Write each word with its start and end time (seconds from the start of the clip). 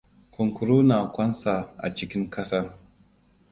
Kunkuru 0.31 0.83
na 0.83 1.05
ƙwansa 1.11 1.73
a 1.77 1.93
cikin 1.95 2.29
ƙasa. 2.29 2.77